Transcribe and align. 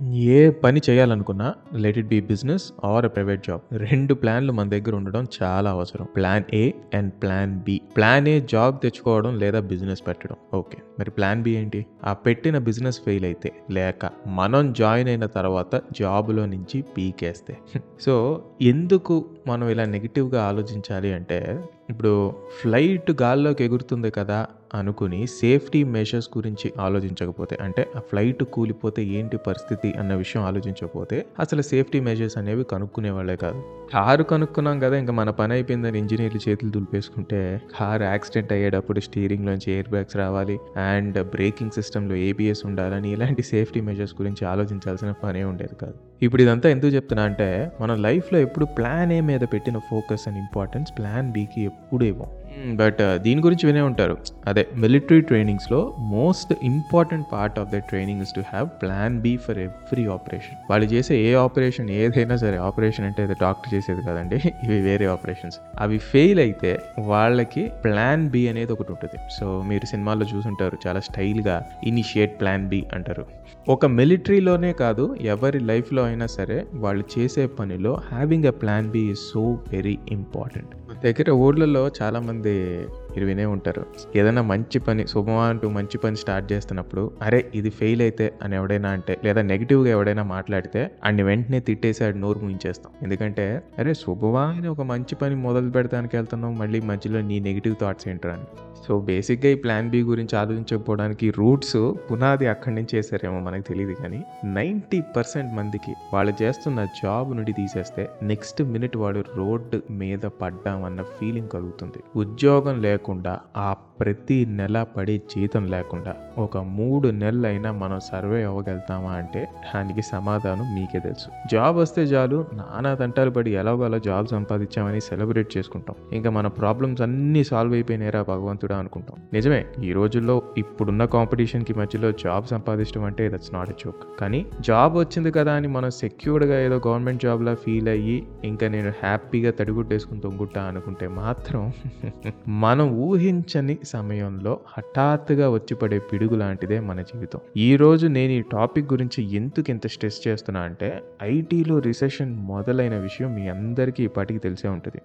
ఏ 0.00 0.50
పని 0.50 0.80
చేయాలనుకున్నా 0.90 1.54
let 1.74 1.98
it 1.98 2.06
be 2.06 2.20
business 2.20 2.72
or 2.84 3.04
a 3.04 3.08
private 3.08 3.46
job 3.46 3.60
రెండు 3.72 4.14
ప్లాన్లు 4.14 4.52
మన 4.52 4.68
దగ్గర 4.68 4.94
ఉండడం 4.94 5.26
చాలా 5.42 5.70
అవసరం. 5.70 6.06
Plan 6.16 6.44
A 6.54 6.72
and 6.94 7.12
plan 7.22 7.58
B 7.58 7.80
plan 7.96 8.28
A 8.28 8.40
job 8.40 8.82
తెచ్చుకోవడం 8.82 9.38
లేదా 9.38 9.60
బిజినెస్ 9.60 10.06
పెట్టడం. 10.06 10.36
ఓకే 10.54 10.78
మరి 10.98 11.10
ప్లాన్ 11.10 11.42
బి 11.42 11.50
ఏంటి? 11.50 11.86
ఆ 12.04 12.12
పెట్టిన 12.12 12.58
బిజినెస్ 12.58 13.00
ఫెయిల్ 13.00 13.24
అయితే 13.24 13.52
లేక 13.70 14.10
మనం 14.26 14.72
జాయిన్ 14.72 15.08
అయిన 15.08 15.26
తర్వాత 15.26 15.82
జాబ్లో 15.92 16.46
నుంచి 16.46 16.82
పీకేస్తే. 16.82 17.56
సో 18.00 18.42
ఎందుకు 18.62 19.26
మనం 19.46 19.68
ఇలా 19.68 19.84
నెగిటివ్గా 19.84 20.42
ఆలోచించాలి 20.44 21.12
అంటే 21.12 21.60
ఇప్పుడు 21.90 22.34
ఫ్లైట్ 22.60 23.10
గాల్లోకి 23.22 23.64
ఎగురుతుంది 23.64 24.10
కదా 24.10 24.48
అనుకుని 24.74 25.26
సేఫ్టీ 25.26 25.84
మెషర్స్ 25.84 26.28
గురించి 26.38 26.72
ఆలోచించకపోతే 26.80 27.58
అంటే 27.60 27.86
ఆ 27.96 27.98
ఫ్లైట్ 27.98 28.44
కూలిపోతే 28.44 29.04
ఏంటి 29.04 29.36
పరిస్థితి 29.36 29.98
అన్న 29.98 30.14
విషయం 30.14 30.42
ఆలోచించకపోతే 30.42 31.26
అసలు 31.40 31.62
సేఫ్టీ 31.62 32.00
మెజర్స్ 32.00 32.38
అనేవి 32.38 32.64
కనుక్కునే 32.64 33.10
వాళ్ళే 33.10 33.36
కాదు. 33.36 33.62
కారు 33.92 34.22
కనుక్కున్నాం 34.22 34.80
కదా 34.80 34.96
ఇంకా 34.96 35.12
మన 35.12 35.30
పని 35.30 35.52
అయిపోయిందని 35.52 35.98
ఇంజనీర్లు 35.98 36.50
చేతులు 36.50 36.70
దులిపేసుకుంటే 36.70 37.60
కారు 37.80 38.02
యాక్సిడెంట్ 38.02 38.52
అయ్యేటప్పుడు 38.52 39.00
స్టీరింగ్ 39.00 39.46
నుంచి 39.46 39.72
ఎయిర్ 39.72 39.88
బ్యాగ్స్ 39.88 40.16
రావాలి 40.16 40.58
అండ్ 40.76 41.24
బ్రేకింగ్ 41.24 41.70
సిస్టంలో 41.70 42.14
ఏబిఎస్ 42.14 42.66
ఉండాలని 42.66 43.12
ఇలాంటి 43.12 43.42
సేఫ్టీ 43.42 43.80
మెజర్స్ 43.80 44.14
గురించి 44.22 44.46
ఆలోచించాల్సిన 44.46 45.12
పనే 45.12 45.44
ఉండేది 45.44 45.74
కాదు. 45.74 45.94
ఇప్పుడు 46.22 46.42
ఇదంతా 46.42 46.68
ఎందుకు 46.68 46.86
చెప్తున్నా 46.86 47.24
అంటే 47.24 47.72
మన 47.80 47.94
లైఫ్లో 47.94 48.38
ఎప్పుడు 48.38 48.64
ప్లాన్ 48.64 49.12
ఏ 49.12 49.20
మీద 49.20 49.40
పెట్టిన 49.40 49.78
ఫోకస్ 49.78 50.28
అండ్ 50.28 50.38
ఇంపార్టెన్స్ 50.38 50.98
ప్లాన్ 50.98 51.32
బీకి 51.32 51.60
ఎప్పుడు 51.60 52.04
ఇవ్వం. 52.04 52.26
Hmm, 52.58 52.70
బట్ 52.80 53.00
uh, 53.00 53.14
దీని 53.24 53.40
గురించి 53.44 53.64
వినే 53.68 53.82
ఉంటారు. 53.88 54.14
అదే 54.50 54.62
military 54.82 55.20
ట్రైనింగ్స్లో 55.20 55.80
most 56.14 56.52
important 56.70 57.26
part 57.32 57.56
of 57.62 57.68
the 57.74 57.78
training 57.90 58.22
is 58.24 58.32
to 58.36 58.42
have 58.52 58.68
plan 58.82 59.16
B 59.24 59.32
for 59.44 59.58
every 59.66 60.04
operation 60.16 60.56
వాళ్ళు 60.70 60.86
చేసే 60.94 61.16
ఏ 61.28 61.30
ఆపరేషన్ 61.44 61.88
ఏదైనా 62.00 62.36
సరే 62.44 62.56
ఆపరేషన్ 62.68 63.06
అంటే 63.08 63.22
అది 63.22 63.36
డాక్టర్ 63.44 63.70
చేసేది 63.74 64.02
కదండి 64.08 64.38
ఇవి 64.64 64.78
వేరే 64.88 65.06
ఆపరేషన్స్ 65.14 65.58
అవి 65.84 65.98
ఫెయిల్ 66.12 66.40
అయితే 66.46 66.72
వాళ్ళకి 67.12 67.64
ప్లాన్ 67.84 68.24
బి 68.34 68.42
అనేది 68.52 68.72
ఒకటి 68.76 68.92
ఉంటుంది. 68.96 69.18
సో 69.38 69.48
మీరు 69.70 69.86
సినిమాల్లో 69.92 70.28
చూసుంటారు 70.34 70.78
చాలా 70.86 71.02
స్టైల్గా 71.10 71.58
ఇనిషియేట్ 71.92 72.34
ప్లాన్ 72.40 72.66
బి 72.74 72.82
అంటారు. 72.98 73.26
ఒక 73.74 73.86
మిలిటరీలోనే 73.98 74.72
కాదు 74.82 75.04
ఎవరి 75.34 75.60
లైఫ్లో 75.70 76.02
అయినా 76.04 76.26
సరే 76.38 76.58
వాళ్ళు 76.74 77.04
చేసే 77.14 77.46
పనిలో 77.58 77.94
having 78.10 78.48
a 78.52 78.54
plan 78.62 78.90
B 78.90 79.04
is 79.14 79.24
so 79.32 79.44
very 79.74 79.96
important 80.18 80.74
దగ్గర 81.04 81.30
ఊర్లలో 81.44 81.82
చాలామంది 81.98 82.47
de 82.48 82.88
మీరు 83.18 83.28
వినే 83.28 83.44
ఉంటారు. 83.44 83.82
ఏదైనా 84.16 84.42
మంచి 84.42 84.78
పని 84.78 85.06
శుభమా 85.06 85.44
అంటూ 85.48 85.66
మంచి 85.68 85.98
పని 85.98 86.16
స్టార్ట్ 86.16 86.52
చేస్తున్నప్పుడు 86.52 87.10
అరే 87.22 87.40
ఇది 87.54 87.70
ఫెయిల్ 87.70 88.02
అయితే 88.02 88.26
అని 88.42 88.54
ఎవడైనా 88.56 88.90
అంటే 88.90 89.14
లేదా 89.24 89.42
నెగిటివ్గా 89.42 89.90
ఎవడైనా 89.90 90.24
మాట్లాడితే 90.34 90.82
అన్ని 91.04 91.22
వెంటనే 91.22 91.60
తిట్టేసి 91.60 92.04
ఆడు 92.04 92.18
నోరు 92.18 92.38
ముయించేస్తాం. 92.38 92.92
ఎందుకంటే 93.02 93.62
అరే 93.78 93.94
శుభమా 93.94 94.44
అని 94.58 94.68
ఒక 94.68 94.80
మంచి 94.80 95.14
పని 95.14 95.34
మొదలు 95.34 95.70
పెడతానికి 95.70 96.16
వెళ్తున్నాం 96.16 96.54
మళ్ళీ 96.58 96.80
మధ్యలో 96.80 97.20
నీ 97.20 97.40
నెగిటివ్ 97.40 97.76
థాట్స్ 97.80 98.08
ఏంట్రా 98.08 98.32
అని. 98.32 98.48
సో 98.86 99.00
బేసిక్గా 99.00 99.50
ఈ 99.50 99.54
ప్లాన్ 99.54 99.90
బి 99.90 100.00
గురించి 100.02 100.34
ఆలోచించకపోవడానికి 100.38 101.26
రూట్స్ 101.30 101.92
పునాది 102.10 102.46
అక్కడి 102.46 102.74
నుంచి 102.74 102.92
చేశారేమో 102.94 103.40
మనకు 103.40 103.64
తెలియదు 103.68 103.92
కానీ 103.92 104.20
నైంటీ 104.44 105.00
పర్సెంట్ 105.16 105.50
మందికి 105.54 105.92
వాళ్ళు 106.14 106.34
చేస్తున్న 106.42 106.84
జాబ్ 106.84 107.30
నుండి 107.36 107.52
తీసేస్తే 107.52 108.04
నెక్స్ట్ 108.22 108.62
మినిట్ 108.62 108.96
వాడు 108.96 109.24
రోడ్డు 109.36 109.80
మీద 109.90 110.18
పడ్డామన్న 110.18 111.02
ఫీలింగ్ 111.02 111.48
కలుగుతుంది. 111.48 112.00
ఉద్యోగం 112.16 112.76
లేకుండా 112.82 113.07
ఆ 113.56 113.72
ప్రతి 114.00 114.44
నెల 114.44 114.82
పడే 114.82 115.16
జీతం 115.16 115.66
లేకుండా 115.66 116.16
ఒక 116.38 116.56
మూడు 116.56 117.08
నెలలైనా 117.08 117.72
మనం 117.72 118.00
సర్వే 118.00 118.44
అవ్వగలుగుతామా 118.44 119.10
అంటే 119.10 119.48
దానికి 119.74 120.02
సమాధానం 120.02 120.74
మీకే 120.74 120.98
తెలుసు. 120.98 121.30
జాబ్ 121.52 121.76
వస్తే 121.76 122.02
చాలు 122.02 122.46
నానా 122.52 122.94
తంటాలు 122.94 123.30
పడి 123.30 123.50
ఎలాగోలా 123.50 123.98
జాబ్ 123.98 124.26
సంపాదించామని 124.26 125.00
సెలబ్రేట్ 125.00 125.56
చేసుకుంటాం. 125.56 125.96
ఇంకా 126.12 126.30
మన 126.30 126.46
ప్రాబ్లమ్స్ 126.46 127.02
అన్నీ 127.02 127.44
సాల్వ్ 127.44 127.74
అయిపోయినారా 127.74 128.22
భగవంతుడా 128.22 128.78
అనుకుంటాం. 128.78 129.16
నిజమే 129.32 129.66
ఈ 129.82 129.92
రోజుల్లో 129.92 130.42
ఇప్పుడున్న 130.56 131.04
కాంపిటీషన్కి 131.04 131.72
మధ్యలో 131.72 132.10
జాబ్ 132.10 132.46
సంపాదించడం 132.46 133.04
అంటే 133.04 133.28
దట్స్ 133.28 133.54
నాట్ 133.54 133.70
ఎ 133.70 133.74
జోక్ 133.84 134.20
కానీ 134.20 134.46
జాబ్ 134.60 134.98
వచ్చింది 134.98 135.30
కదా 135.30 135.52
అని 135.54 135.68
మనం 135.68 135.90
సెక్యూర్డ్గా 135.90 136.60
ఏదో 136.60 136.80
గవర్నమెంట్ 136.86 137.22
జాబ్లా 137.22 137.54
ఫీల్ 137.54 137.88
అయ్యి 137.88 138.26
ఇంకా 138.44 138.68
నేను 138.68 138.92
హ్యాపీగా 139.02 139.50
తడిగుట్టేసుకుని 139.50 140.20
తొంగుట్టా 140.20 140.62
అనుకుంటే 140.62 141.08
మాత్రం 141.08 141.72
మనం 142.48 142.88
ఊహించని 142.98 143.78
సమయంలో 143.84 144.52
హఠాత్తుగా 144.68 145.46
వచ్చి 145.50 145.74
పడే 145.74 145.98
పిడుగు 146.12 146.36
లాంటిదే 146.36 146.80
మన 146.80 147.00
జీవితం. 147.02 147.40
ఈ 147.56 147.76
రోజు 147.76 148.06
నేను 148.06 148.32
ఈ 148.32 148.42
టాపిక్ 148.52 148.92
గురించి 148.92 149.20
ఎందుకు 149.36 149.70
ఇంత 149.70 149.86
స్ట్రెస్ 149.86 150.20
చేస్తున్నా 150.28 150.60
అంటే 150.60 150.88
ఐటీలో 151.22 151.78
రిసెషన్ 151.78 152.34
మొదలైన 152.52 152.96
విషయం 152.98 153.34
మీ 153.34 153.48
అందరికీ 153.48 154.02
ఇప్పటికీ 154.04 154.38
తెలిసే 154.38 154.68
ఉంటుంది. 154.68 155.00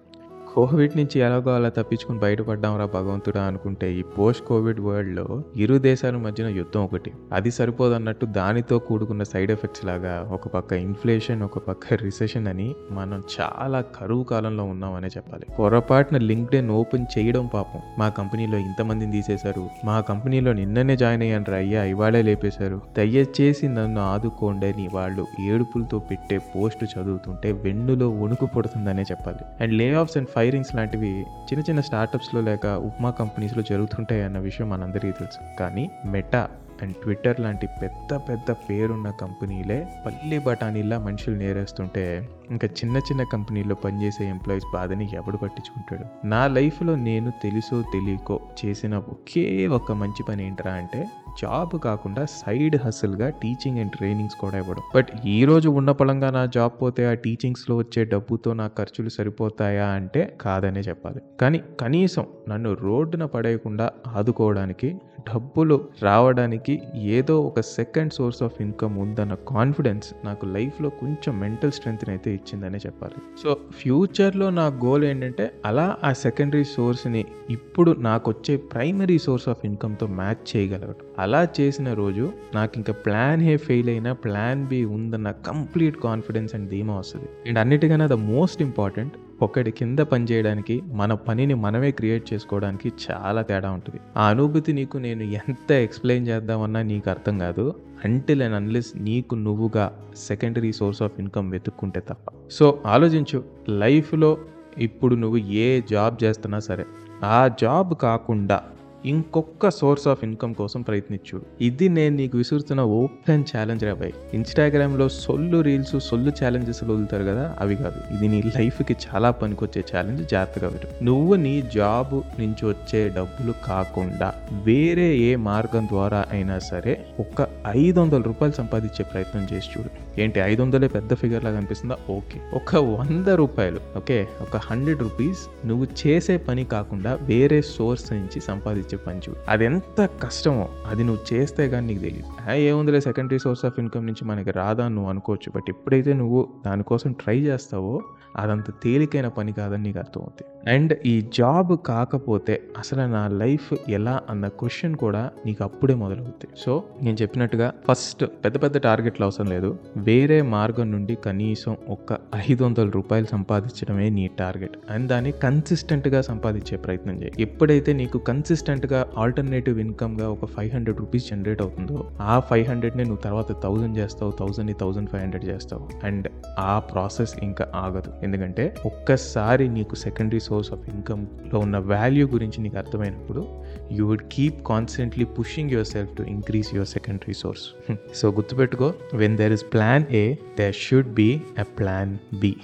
కోవిడ్ 0.54 0.96
నుంచి 0.96 1.20
ఎలాగో 1.20 1.54
అలా 1.54 1.68
తప్పించుకుని 1.68 2.18
బయటపడ్డాంరా 2.18 2.86
భగవంతుడా 2.86 3.42
అనుకుంటే 3.42 3.94
ఈ 3.94 4.02
పోస్ట్ 4.02 4.44
కోవిడ్ 4.44 4.80
వరల్డ్లో 4.80 5.42
ఇరు 5.56 5.78
దేశాల 5.78 6.16
మధ్యన 6.16 6.48
యుద్ధం 6.48 6.84
ఒకటి. 6.84 7.12
అది 7.32 7.50
సరిపోదన్నట్టు 7.50 8.26
దానితో 8.26 8.78
కూడుకున్న 8.78 9.22
సైడ్ 9.22 9.50
ఎఫెక్ట్స్ 9.50 9.84
లాగా 9.84 10.30
ఒక 10.32 10.48
పక్క 10.48 10.72
ఇన్ఫ్లేషన్ 10.72 11.42
ఒక 11.42 11.58
పక్క 11.58 11.94
రిసెషన్ 11.94 12.46
అని 12.46 12.74
మనం 12.90 13.22
చాలా 13.40 13.80
కరువు 13.80 14.24
కాలంలో 14.24 14.64
ఉన్నామనే 14.64 15.06
చెప్పాలి. 15.06 15.46
పొరపాటున 15.58 16.18
లింక్డ్ఇన్ 16.18 16.70
ఓపెన్ 16.70 17.06
చేయడం 17.18 17.46
పాపం. 17.46 17.80
మా 17.98 18.08
కంపెనీలో 18.08 18.58
ఇంతమందిని 18.58 19.12
తీసేశారు. 19.12 19.68
మా 19.84 20.00
కంపెనీలో 20.00 20.52
నిన్ననే 20.52 20.96
జాయిన్ 20.96 21.22
అయ్యాను 21.22 21.54
అయ్యా 21.54 21.84
ఇవాళే 21.84 22.22
లేపేశారు. 22.22 22.80
దయచేసి 22.96 23.68
నన్ను 23.68 24.00
ఆదుకోండి 24.00 24.66
అని 24.66 24.88
వాళ్ళు 24.94 25.26
ఏడుపులతో 25.42 25.98
పెట్టే 25.98 26.38
పోస్ట్ 26.38 26.84
చదువుతుంటే 26.84 27.52
వెన్నులో 27.52 28.10
వణుకు 28.10 28.46
పుడుతుందనే 28.46 29.02
చెప్పాలి. 29.02 29.62
అండ్ 29.62 29.74
లే 29.74 29.94
ఆఫ్స్ 29.94 30.16
అండ్ 30.16 30.28
ఫైవ్ 30.28 30.43
ఫైరింగ్స్ 30.44 30.74
లాంటివి 30.74 31.20
చిన్న 31.20 31.60
చిన్న 31.60 31.80
స్టార్టప్స్లో 31.80 32.40
లేక 32.40 32.66
ఉప్మా 32.66 33.10
కంపెనీస్లో 33.10 33.62
జరుగుతుంటాయి 33.62 34.22
అన్న 34.22 34.38
విషయం 34.38 34.70
మనందరికీ 34.70 35.10
తెలుసు. 35.10 35.56
కానీ 35.60 35.90
మెటా 36.06 36.48
అండ్ 36.82 36.96
ట్విట్టర్ 36.96 37.40
లాంటి 37.40 37.68
పెద్ద 37.82 38.16
పెద్ద 38.16 38.52
పేరున్న 38.52 39.10
కంపెనీలే 39.10 39.86
పల్లి 40.06 40.38
బఠానీలా 40.38 40.98
మనుషులు 40.98 41.36
నేరేస్తుంటే 41.36 42.28
ఇంకా 42.50 42.66
చిన్న 42.66 42.96
చిన్న 42.96 43.22
కంపెనీలో 43.22 43.74
పనిచేసే 43.74 44.24
ఎంప్లాయీస్ 44.24 44.66
బాధని 44.72 45.10
ఎవడు 45.14 45.36
పట్టించుకుంటాడు? 45.36 46.26
నా 46.26 46.46
లైఫ్లో 46.46 46.96
నేను 46.96 47.32
తెలుసో 47.42 47.82
తెలియకో 47.82 48.40
చేసిన 48.64 48.96
ఒకే 48.96 49.66
ఒక 49.66 49.92
మంచి 49.92 50.22
పని 50.22 50.46
ఏంటరా 50.46 50.72
అంటే 50.72 51.08
జాబ్ 51.42 51.78
కాకుండా 51.78 52.24
సైడ్ 52.24 52.76
హసల్గా 52.76 53.30
టీచింగ్ 53.30 53.78
అండ్ 53.78 53.92
ట్రైనింగ్స్ 53.92 54.36
కూడా 54.36 54.58
ఇవ్వడం. 54.58 54.82
బట్ 54.94 55.08
ఈ 55.24 55.44
రోజు 55.44 55.68
ఉన్న 55.68 55.90
పలంగా 55.90 56.30
నా 56.30 56.46
జాబ్ 56.46 56.82
పోతే 56.82 57.06
ఆ 57.06 57.14
టీచింగ్స్లో 57.14 57.76
వచ్చే 57.76 58.04
డబ్బుతో 58.04 58.52
నా 58.52 58.66
ఖర్చులు 58.66 59.08
సరిపోతాయా 59.08 59.86
అంటే 59.86 60.38
కాదనే 60.40 60.80
చెప్పాలి. 60.80 61.22
కానీ 61.40 61.62
కనీసం 61.80 62.26
నన్ను 62.48 62.74
రోడ్డున 62.74 63.24
పడేయకుండా 63.24 63.90
ఆదుకోవడానికి 64.06 64.94
డబ్బులు 65.34 65.88
రావడానికి 66.02 66.82
ఏదో 66.96 67.40
ఒక 67.40 67.60
సెకండ్ 67.60 68.12
సోర్స్ 68.12 68.42
ఆఫ్ 68.42 68.62
ఇన్కమ్ 68.62 68.98
ఉందన్న 68.98 69.34
కాన్ఫిడెన్స్ 69.34 70.14
నాకు 70.24 70.46
లైఫ్లో 70.46 70.88
కొంచెం 70.88 71.40
మెంటల్ 71.40 71.72
స్ట్రెంగ్త్ని 71.72 72.10
అయితే 72.10 72.33
ఇచ్చిందనే 72.34 72.78
చెప్పాలి. 72.86 73.18
సో 73.42 73.56
ఫ్యూచర్లో 73.78 74.50
నా 74.50 74.66
గోల్ 74.84 75.04
ఏంటంటే 75.04 75.46
అలా 75.64 75.86
ఆ 76.04 76.12
సెకండరీ 76.12 76.64
సోర్స్ని 76.64 77.24
ఇప్పుడు 77.50 77.90
నాకు 77.98 78.30
వచ్చే 78.30 78.56
ప్రైమరీ 78.56 79.18
సోర్స్ 79.18 79.48
ఆఫ్ 79.48 79.66
ఇన్కమ్తో 79.66 80.06
మ్యాచ్ 80.06 80.44
చేయగలగడం 80.56 81.06
అలా 81.18 81.48
చేసిన 81.60 81.92
రోజు 81.92 82.32
నాకు 82.54 82.72
ఇంకా 82.76 82.92
ప్లాన్ 82.92 83.42
ఏ 83.42 83.56
ఫెయిల్ 83.56 83.88
అయినా 83.88 84.12
ప్లాన్ 84.12 84.66
బి 84.66 84.84
ఉందన్న 84.84 85.30
కంప్లీట్ 85.30 85.96
కాన్ఫిడెన్స్ 85.96 86.54
అండ్ 86.54 86.70
ధీమా 86.70 86.96
వస్తుంది. 86.98 87.28
అండ్ 87.46 87.58
అన్నిటికన్నా 87.58 88.06
ద 88.06 88.12
మోస్ట్ 88.12 88.62
ఇంపార్టెంట్ 88.62 89.14
ఒకటి 89.42 89.70
కింద 89.70 89.98
పని 89.98 90.24
చేయడానికి 90.24 90.82
మన 90.92 91.14
పనిని 91.14 91.54
మనమే 91.54 91.90
క్రియేట్ 91.90 92.32
చేసుకోవడానికి 92.32 92.92
చాలా 93.04 93.42
తేడా 93.42 93.70
ఉంటుంది. 93.70 94.00
ఆ 94.16 94.28
అనుభూతి 94.28 94.72
నీకు 94.72 94.98
నేను 94.98 95.22
ఎంత 95.22 95.72
ఎక్స్ప్లెయిన్ 95.72 96.28
చేద్దామన్నా 96.28 96.82
నీకు 96.82 97.10
అర్థం 97.10 97.38
కాదు. 97.38 97.74
అంటిల్ 98.04 98.42
అండ్ 98.42 98.56
అన్లెస్ 98.56 98.92
నీకు 98.96 99.34
నువ్వుగా 99.34 99.98
సెకండరీ 100.16 100.72
సోర్స్ 100.72 101.02
ఆఫ్ 101.02 101.12
ఇన్కమ్ 101.18 101.50
వెతుక్కుంటే 101.50 102.00
తప్ప. 102.00 102.48
సో 102.50 102.82
ఆలోచించు 102.86 103.44
లైఫ్లో 103.68 104.38
ఇప్పుడు 104.78 105.14
నువ్వు 105.14 105.36
ఏ 105.36 105.80
జాబ్ 105.80 106.24
చేస్తున్నా 106.24 106.58
సరే 106.58 106.84
ఆ 107.24 107.48
జాబ్ 107.48 107.94
కాకుండా 107.94 108.62
ఇంకొక 109.04 109.68
సోర్స్ 109.68 110.08
ఆఫ్ 110.08 110.24
ఇన్కమ్ 110.24 110.54
కోసం 110.54 110.82
ప్రయత్నించుడు 110.82 111.42
ఇది 111.60 111.88
నేను 111.88 112.16
నీకు 112.16 112.36
విసురుతున్న 112.36 112.80
ఓపెన్ 112.80 113.44
ఛాలెంజ్ 113.56 113.84
రాబాయ్ 113.84 114.12
ఇన్స్టాగ్రామ్లో 114.34 115.08
సొల్లు 115.08 115.60
రీల్స్ 115.60 116.00
సొల్లు 116.00 116.32
ఛాలెంజెస్ 116.44 116.84
వదులుతారు 116.84 117.24
కదా 117.24 117.56
అవి 117.60 117.76
కాదు. 117.76 118.14
ఇది 118.14 118.28
నీ 118.28 118.42
లైఫ్కి 118.56 118.96
చాలా 119.06 119.30
పనికొచ్చే 119.30 119.84
ఛాలెంజ్ 119.96 120.22
జాగ్రత్తగా 120.30 120.68
విను. 120.68 121.04
నువ్వు 121.04 121.34
నీ 121.34 121.62
జాబ్ 121.62 122.40
నుంచి 122.40 122.66
వచ్చే 122.66 123.08
డబ్బులు 123.08 123.54
కాకుండా 123.66 124.34
వేరే 124.52 125.16
ఏ 125.16 125.36
మార్గం 125.36 125.86
ద్వారా 125.86 126.26
అయినా 126.30 126.58
సరే 126.58 127.06
ఒక 127.20 127.48
ఐదు 127.66 128.00
వందల 128.00 128.22
రూపాయలు 128.22 128.54
సంపాదించే 128.54 129.04
ప్రయత్నం 129.04 129.44
చేసి 129.52 129.68
చూడు. 129.78 130.20
ఏంటి 130.20 130.40
ఐదు 130.40 130.62
వందలే 130.62 130.88
పెద్ద 130.88 131.14
ఫిగర్ 131.14 131.44
లాగా 131.44 131.56
అనిపిస్తుందా? 131.56 131.96
ఓకే. 132.10 132.40
ఒక 132.54 132.76
వంద 132.76 133.28
రూపాయలు 133.28 133.80
ఓకే? 133.96 134.26
ఒక 134.40 134.56
హండ్రెడ్ 134.56 135.00
రూపీస్ 135.00 135.66
నువ్వు 135.66 135.86
చేసే 136.06 136.36
పని 136.36 136.64
కాకుండా 136.64 137.14
వేరే 137.14 137.62
సోర్స్ 137.62 138.12
నుంచి 138.12 138.40
సంపాదించే 138.40 138.93
సంపాదించే 138.96 139.30
పంచు 139.30 139.44
అది 139.48 139.64
ఎంత 139.64 140.08
కష్టమో 140.22 140.68
అది 140.86 141.04
నువ్వు 141.04 141.34
చేస్తే 141.34 141.68
కానీ 141.68 141.86
నీకు 141.86 141.98
తెలియదు 141.98 142.52
ఏముందిలే 142.52 143.00
సెకండరీ 143.00 143.38
సోర్స్ 143.38 143.64
ఆఫ్ 143.64 143.80
ఇన్కమ్ 143.80 144.06
నుంచి 144.06 144.24
మనకి 144.24 144.50
రాదా 144.50 144.84
అని 144.84 144.94
నువ్వు 144.94 145.10
అనుకోవచ్చు. 145.10 145.52
బట్ 145.56 145.64
ఎప్పుడైతే 145.68 146.12
నువ్వు 146.12 146.48
దానికోసం 146.66 147.12
ట్రై 147.12 147.38
చేస్తావో 147.38 148.02
అదంత 148.36 148.70
తేలికైన 148.70 149.28
పని 149.28 149.52
కాదని 149.52 149.82
నీకు 149.82 149.98
అర్థమవుతుంది 149.98 150.74
అండ్ 150.74 150.98
ఈ 151.06 151.20
జాబ్ 151.20 151.76
కాకపోతే 151.86 152.62
అసలు 152.78 153.00
నా 153.00 153.28
లైఫ్ 153.28 153.74
ఎలా 153.88 154.20
అన్న 154.30 154.48
క్వశ్చన్ 154.48 154.94
కూడా 154.94 155.30
నీకు 155.46 155.64
అప్పుడే 155.64 155.94
మొదలవుతుంది 155.94 156.46
సో 156.66 156.84
నేను 157.02 157.16
చెప్పినట్టుగా 157.22 157.72
ఫస్ట్ 157.88 158.24
పెద్ద 158.24 158.62
పెద్ద 158.62 158.78
టార్గెట్లు 158.78 159.24
అవసరం 159.24 159.46
లేదు. 159.46 159.78
వేరే 159.96 160.42
మార్గం 160.42 160.92
నుండి 160.92 161.14
కనీసం 161.14 161.76
ఒక 161.88 162.18
ఐదు 162.50 162.64
వందల 162.64 162.88
రూపాయలు 162.88 163.26
సంపాదించడమే 163.26 164.08
నీ 164.08 164.30
టార్గెట్ 164.38 164.78
అండ్ 164.90 165.08
దాన్ని 165.08 165.32
కన్సిస్టెంట్గా 165.32 166.20
సంపాదించే 166.20 166.76
ప్రయత్నం 166.76 167.22
చేయి. 167.22 167.32
ఎప్పుడైతే 167.38 167.92
నీకు 167.92 168.18
కన్సిస్టెంట్ 168.18 168.83
కన్సిస్టెంట్గా 168.84 169.22
ఆల్టర్నేటివ్ 169.22 169.80
ఇన్కమ్గా 169.80 170.30
ఒక 170.30 170.44
ఫైవ్ 170.44 170.70
హండ్రెడ్ 170.74 170.98
రూపీస్ 170.98 171.28
జనరేట్ 171.28 171.62
అవుతుందో 171.62 172.10
ఆ 172.20 172.40
ఫైవ్ 172.40 172.68
హండ్రెడ్ని 172.68 173.04
నువ్వు 173.04 173.22
తర్వాత 173.22 173.62
థౌజండ్ 173.62 173.98
చేస్తావు 173.98 174.30
థౌజండ్ని 174.30 174.74
థౌజండ్ 174.80 175.10
ఫైవ్ 175.10 175.22
హండ్రెడ్ 175.22 175.44
చేస్తావు. 175.44 175.88
అండ్ 176.04 176.28
ఆ 176.58 176.78
ప్రాసెస్ 176.78 177.34
ఇంకా 177.42 177.68
ఆగదు. 177.74 178.12
ఎందుకంటే 178.22 178.74
ఒక్కసారి 178.86 179.68
నీకు 179.68 179.94
సెకండరీ 179.94 180.40
సోర్స్ 180.40 180.72
ఆఫ్ 180.72 180.94
ఇన్కమ్లో 180.94 181.58
ఉన్న 181.58 181.78
వాల్యూ 181.78 182.28
గురించి 182.28 182.62
నీకు 182.62 182.78
అర్థమైనప్పుడు 182.78 183.62
you 183.92 184.06
would 184.06 184.26
keep 184.32 184.66
constantly 184.66 185.24
pushing 185.24 185.70
your 185.70 185.86
self 185.86 186.16
to 186.16 186.22
increase 186.22 186.74
your 186.74 186.88
secondary 186.88 187.34
source 187.34 187.96
so 188.14 188.30
గుర్తుపెట్టుకో 188.30 188.94
when 189.14 189.36
there 189.36 189.52
is 189.52 189.64
plan 189.72 190.04
A 190.10 190.34
there 190.34 190.74
should 190.74 191.08
be 191.14 191.42
a 191.58 191.62
plan 191.62 192.18
B 192.40 192.56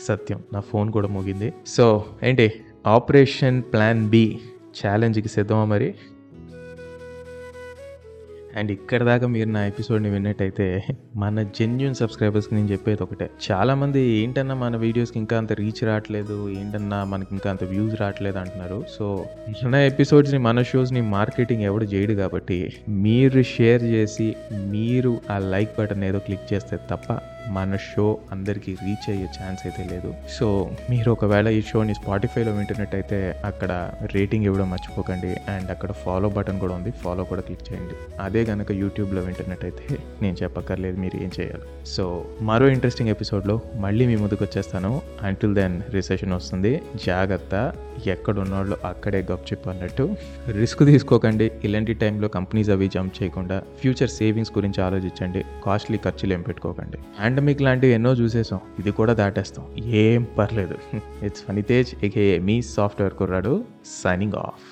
సత్యం. 0.00 0.40
నా 0.52 0.60
ఫోన్ 0.60 0.90
కూడా 0.92 1.08
ముగింది. 1.08 1.52
సో 1.66 2.04
ఏంటి? 2.22 2.52
ఆపరేషన్ 2.86 3.62
ప్లాన్ 3.62 4.08
బి 4.08 4.38
ఛాలెంజ్కి 4.86 5.28
సిద్ధమా 5.28 5.64
మరి? 5.64 5.94
అండ్ 8.56 8.72
ఇక్కడ 8.72 9.02
దాకా 9.02 9.26
మీరు 9.26 9.48
నా 9.48 9.66
ఎపిసోడ్ని 9.66 10.10
విన్నట్టయితే 10.10 10.84
మన 11.16 11.42
జెన్యున్ 11.42 11.94
సబ్స్క్రైబర్స్కి 11.94 12.54
నేను 12.54 12.68
చెప్పేది 12.68 13.02
ఒకటే. 13.02 13.30
చాలామంది 13.50 14.00
ఏంటన్నా 14.00 14.54
మన 14.54 14.76
వీడియోస్కి 14.76 15.18
ఇంకా 15.18 15.38
అంత 15.38 15.52
రీచ్ 15.52 15.84
రావట్లేదు 15.84 16.50
ఏంటన్నా 16.50 17.04
మనకి 17.04 17.28
ఇంకా 17.32 17.50
అంత 17.50 17.64
వ్యూస్ 17.64 18.00
రావట్లేదు 18.00 18.38
అంటున్నారు. 18.38 18.84
సో 18.98 19.26
మన 19.64 19.74
ఎపిసోడ్స్ని 19.74 20.38
మన 20.38 20.62
షోస్ని 20.62 21.00
మార్కెటింగ్ 21.00 21.62
ఎవడు 21.62 21.84
చేయడు 21.84 22.12
కాబట్టి 22.12 22.72
మీరు 22.88 23.42
షేర్ 23.42 23.82
చేసి 23.82 24.36
మీరు 24.52 25.20
ఆ 25.30 25.38
లైక్ 25.38 25.70
బటన్ 25.78 26.04
ఏదో 26.04 26.18
క్లిక్ 26.18 26.54
చేస్తే 26.54 26.76
తప్ప 26.76 27.20
మన 27.48 27.76
షో 27.76 28.18
అందరికీ 28.32 28.76
రీచ్ 28.82 29.10
అయ్యే 29.10 29.24
ఛాన్స్ 29.24 29.66
అయితే 29.66 29.88
లేదు. 29.90 30.14
సో 30.38 30.70
మీరు 30.90 31.10
ఒకవేళ 31.10 31.48
ఈ 31.48 31.62
షోని 31.62 31.94
స్పాటిఫైలో 31.94 32.52
వింటున్నట్టయితే 32.52 33.42
అక్కడ 33.44 33.92
రేటింగ్ 34.14 34.44
ఇవ్వడం 34.44 34.70
మర్చిపోకండి. 34.70 35.26
అండ్ 35.26 35.70
అక్కడ 35.70 35.92
ఫాలో 35.92 36.28
బటన్ 36.28 36.60
కూడా 36.60 36.74
ఉంది. 36.74 36.90
ఫాలో 36.90 37.24
కూడా 37.24 37.40
క్లిక్ 37.40 37.72
చేయండి. 37.72 37.94
అదే 38.22 38.44
కనుక 38.44 38.72
యూట్యూబ్లో 38.72 39.20
వింటున్నట్టయితే 39.20 39.98
నేను 40.22 40.36
చెప్పక్కర్లేదు 40.42 41.00
మీరు 41.00 41.16
ఏం 41.16 41.30
చేయాలి? 41.40 41.86
సో 41.86 42.24
మరో 42.40 42.68
ఇంట్రెస్టింగ్ 42.68 43.10
ఎపిసోడ్లో 43.10 43.60
మళ్ళీ 43.76 44.06
మీ 44.06 44.16
ముందుకు 44.16 44.44
వచ్చేస్తాను. 44.44 45.02
అంటిల్ 45.22 45.54
దెన్ 45.54 45.82
రిసెషన్ 45.90 46.32
వస్తుంది. 46.32 46.82
జాగ్రత్త. 47.06 47.72
ఎక్కడ 48.06 48.38
ఉన్నోళ్ళు 48.38 48.76
అక్కడే 48.84 49.26
గప్ 49.32 49.68
అన్నట్టు. 49.68 50.16
రిస్క్ 50.48 50.84
తీసుకోకండి. 50.84 51.52
ఇలాంటి 51.64 51.94
టైంలో 51.94 52.28
కంపెనీస్ 52.28 52.70
అవి 52.70 52.88
జంప్ 52.88 53.22
చేయకుండా 53.22 53.62
ఫ్యూచర్ 53.80 54.10
సేవింగ్స్ 54.10 54.52
గురించి 54.58 54.82
ఆలోచించండి. 54.82 55.44
కాస్ట్లీ 55.64 55.98
ఖర్చులు 55.98 56.32
ఏం 56.32 56.42
పెట్టుకోకండి. 56.42 56.98
అండ్ 57.20 57.37
పాండమిక్ 57.38 57.60
లాంటివి 57.62 57.92
ఎన్నో 57.92 58.12
చూసేసాం 58.12 58.60
ఇది 58.78 58.90
కూడా 58.92 59.12
దాటేస్తాం. 59.12 59.64
ఏం 59.78 60.26
పర్లేదు. 60.38 60.76
ఇట్స్ 61.24 61.42
ఫనితేజ్ 61.42 62.04
ఏకే 62.04 62.38
మీ 62.38 62.62
సాఫ్ట్వేర్ 62.62 63.14
కుర్రాడు 63.14 63.64
సైనింగ్ 64.04 64.32
ఆఫ్ 64.32 64.64